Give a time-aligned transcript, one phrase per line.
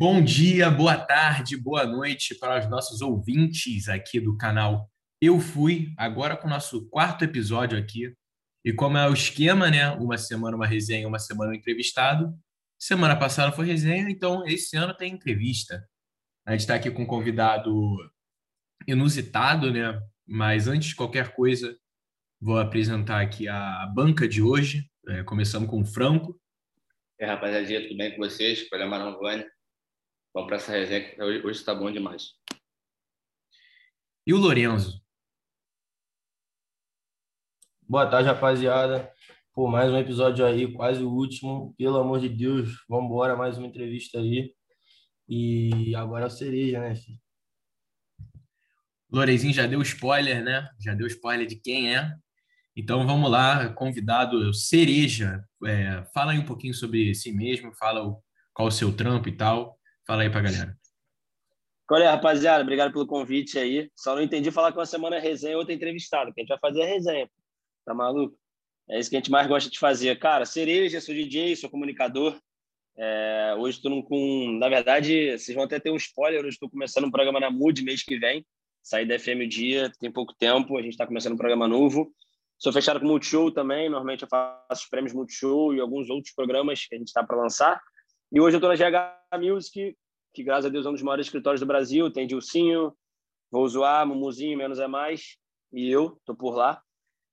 [0.00, 4.88] Bom dia, boa tarde, boa noite para os nossos ouvintes aqui do canal
[5.20, 8.14] Eu Fui, agora com o nosso quarto episódio aqui.
[8.64, 9.90] E como é o esquema, né?
[9.90, 12.32] Uma semana uma resenha, uma semana um entrevistado.
[12.78, 15.84] Semana passada foi resenha, então esse ano tem entrevista.
[16.46, 17.72] A gente está aqui com um convidado
[18.86, 20.00] inusitado, né?
[20.24, 21.76] Mas antes de qualquer coisa,
[22.40, 24.88] vou apresentar aqui a banca de hoje.
[25.08, 26.40] É, começamos com o Franco.
[27.18, 28.62] É, rapaziada, tudo bem com vocês?
[28.68, 29.18] Programa Marão
[30.34, 32.34] Vamos para essa resenha que hoje está bom demais.
[34.26, 35.02] E o Lorenzo?
[37.82, 39.10] Boa tarde, rapaziada.
[39.54, 41.74] Por mais um episódio aí, quase o último.
[41.78, 44.54] Pelo amor de Deus, vamos embora, mais uma entrevista aí.
[45.26, 47.18] E agora é o cereja, né, filho?
[49.10, 50.68] Lorezinho já deu spoiler, né?
[50.78, 52.14] Já deu spoiler de quem é.
[52.76, 55.42] Então vamos lá, convidado Cereja.
[55.64, 59.32] É, fala aí um pouquinho sobre si mesmo, fala o, qual o seu trampo e
[59.36, 59.77] tal.
[60.08, 60.74] Fala aí pra galera.
[61.86, 62.62] Qual é, rapaziada?
[62.62, 63.90] Obrigado pelo convite aí.
[63.94, 66.48] Só não entendi falar que uma semana é resenha e outra entrevistado, que a gente
[66.48, 67.30] vai fazer a resenha.
[67.84, 68.34] Tá maluco?
[68.88, 70.18] É isso que a gente mais gosta de fazer.
[70.18, 72.40] Cara, Cereja, sou DJ, sou comunicador.
[72.96, 74.56] É, hoje estou com.
[74.58, 76.40] Na verdade, vocês vão até ter um spoiler.
[76.40, 78.46] Hoje estou começando um programa na Mood mês que vem.
[78.82, 80.78] Saí da FM o dia, tem pouco tempo.
[80.78, 82.10] A gente está começando um programa novo.
[82.56, 83.90] Sou fechado com Multishow também.
[83.90, 87.36] Normalmente eu faço os prêmios Multishow e alguns outros programas que a gente está para
[87.36, 87.78] lançar.
[88.30, 89.96] E hoje eu estou na GH Music,
[90.34, 92.10] que graças a Deus é um dos maiores escritórios do Brasil.
[92.10, 92.96] Tem Dilcinho,
[93.50, 95.38] Vou Zoar, Mumuzinho, Menos é Mais.
[95.72, 96.82] E eu estou por lá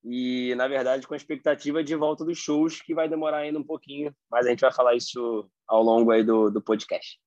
[0.07, 3.63] e na verdade com a expectativa de volta dos shows que vai demorar ainda um
[3.63, 7.19] pouquinho, mas a gente vai falar isso ao longo aí do, do podcast.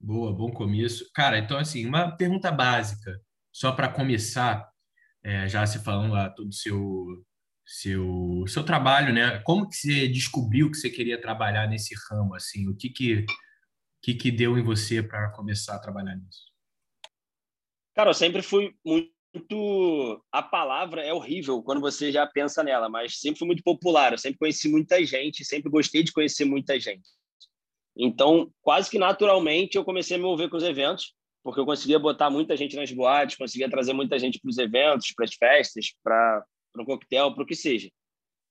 [0.00, 1.08] Boa, bom começo.
[1.14, 3.18] Cara, então assim, uma pergunta básica,
[3.52, 4.68] só para começar,
[5.22, 7.24] é, já se falando lá todo o seu,
[7.64, 9.40] seu, seu trabalho, né?
[9.44, 12.68] Como que você descobriu que você queria trabalhar nesse ramo, assim?
[12.68, 13.24] O que que,
[14.02, 16.52] que, que deu em você para começar a trabalhar nisso?
[17.94, 20.24] Cara, eu sempre fui muito.
[20.30, 24.12] A palavra é horrível quando você já pensa nela, mas sempre foi muito popular.
[24.12, 27.08] Eu sempre conheci muita gente, sempre gostei de conhecer muita gente.
[27.96, 31.98] Então, quase que naturalmente, eu comecei a me envolver com os eventos, porque eu conseguia
[31.98, 35.94] botar muita gente nas boates, conseguia trazer muita gente para os eventos, para as festas,
[36.02, 36.44] para
[36.82, 37.90] um coquetel, para o que seja.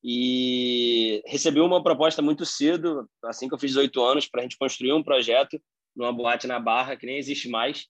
[0.03, 4.57] E recebi uma proposta muito cedo, assim que eu fiz 18 anos, para a gente
[4.57, 5.61] construir um projeto
[5.95, 7.87] numa boate na Barra, que nem existe mais.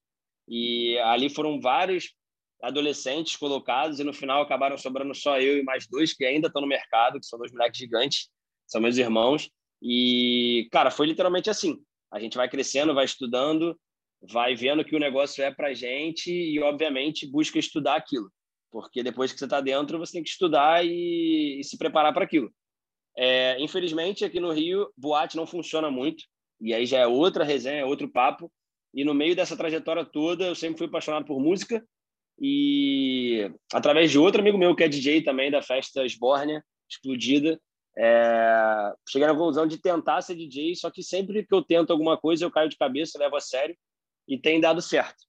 [0.47, 2.13] E ali foram vários
[2.61, 6.61] adolescentes colocados e no final acabaram sobrando só eu e mais dois que ainda estão
[6.61, 8.29] no mercado, que são dois moleques gigantes,
[8.67, 9.49] são meus irmãos.
[9.81, 11.77] E, cara, foi literalmente assim.
[12.11, 13.77] A gente vai crescendo, vai estudando,
[14.21, 18.31] vai vendo que o negócio é para gente e, obviamente, busca estudar aquilo.
[18.73, 22.25] Porque depois que você está dentro, você tem que estudar e, e se preparar para
[22.25, 22.51] aquilo.
[23.15, 26.23] É, infelizmente, aqui no Rio, boate não funciona muito.
[26.59, 28.51] E aí já é outra resenha, é outro papo.
[28.91, 31.85] E no meio dessa trajetória toda, eu sempre fui apaixonado por música
[32.39, 37.61] e através de outro amigo meu que é DJ também da festa Esbórnia, explodida,
[37.95, 38.93] é...
[39.07, 42.43] cheguei na conclusão de tentar ser DJ, só que sempre que eu tento alguma coisa
[42.43, 43.77] eu caio de cabeça, levo a sério
[44.27, 45.23] e tem dado certo.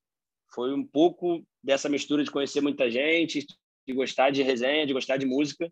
[0.55, 3.45] Foi um pouco dessa mistura de conhecer muita gente,
[3.87, 5.71] de gostar de resenha, de gostar de música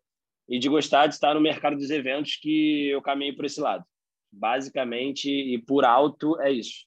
[0.48, 3.84] e de gostar de estar no mercado dos eventos que eu caminhei por esse lado.
[4.32, 6.86] Basicamente e por alto é isso.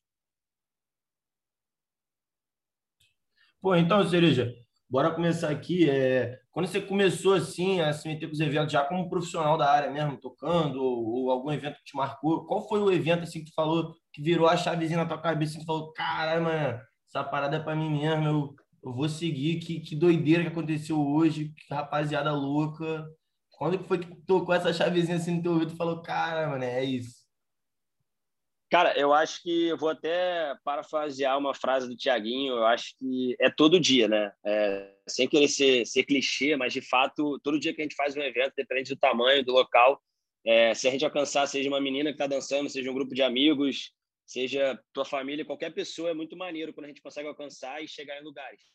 [3.62, 4.54] Pô, então, Cereja,
[4.90, 5.90] bora começar aqui.
[5.90, 9.72] É, quando você começou assim a se meter com os eventos, já como profissional da
[9.72, 13.40] área mesmo, tocando, ou, ou, algum evento que te marcou, qual foi o evento assim
[13.40, 16.80] que tu falou, que virou a chavezinha na tua cabeça e falou, caralho, mano,
[17.16, 21.00] essa parada é pra mim mesmo, eu, eu vou seguir, que, que doideira que aconteceu
[21.00, 23.08] hoje, que rapaziada louca.
[23.52, 26.84] Quando foi que tocou essa chavezinha assim no teu ouvido e falou, cara, mano, é
[26.84, 27.24] isso?
[28.70, 32.56] Cara, eu acho que eu vou até parafrasear uma frase do Tiaguinho.
[32.56, 34.34] Eu acho que é todo dia, né?
[34.46, 38.18] É, sem querer ser, ser clichê, mas de fato, todo dia que a gente faz
[38.18, 40.02] um evento, depende do tamanho, do local,
[40.46, 43.22] é, se a gente alcançar, seja uma menina que está dançando, seja um grupo de
[43.22, 43.94] amigos,
[44.26, 48.20] seja tua família, qualquer pessoa, é muito maneiro quando a gente consegue alcançar e chegar
[48.20, 48.75] em lugares.